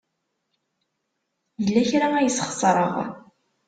[1.63, 2.95] Yella kra ay sxeṣreɣ.